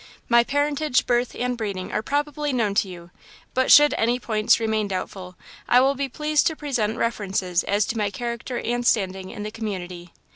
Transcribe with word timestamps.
"My 0.27 0.43
parentage, 0.43 1.05
birth, 1.05 1.35
and 1.35 1.55
breeding 1.55 1.91
are 1.91 2.01
probably 2.01 2.51
known 2.51 2.73
to 2.73 2.89
you, 2.89 3.11
but 3.53 3.71
should 3.71 3.93
any 3.99 4.19
points 4.19 4.59
remain 4.59 4.87
doubtful, 4.87 5.35
I 5.69 5.79
will 5.79 5.93
be 5.93 6.09
pleased 6.09 6.47
to 6.47 6.55
present 6.55 6.97
references 6.97 7.63
as 7.65 7.85
to 7.85 7.97
my 7.99 8.09
character 8.09 8.57
and 8.57 8.83
standing 8.83 9.29
in 9.29 9.43
the 9.43 9.51
community. 9.51 10.11